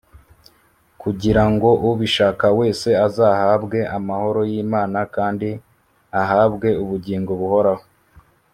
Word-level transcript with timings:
kugira 1.01 1.43
ngo 1.51 1.69
“ubishaka 1.89 2.45
wese” 2.59 2.89
azahabwe 3.05 3.79
amahoro 3.97 4.41
y’imana, 4.51 4.99
kandi 5.15 5.49
ahabwe 6.21 6.69
ubugingo 6.83 7.31
buhoraho 7.41 7.85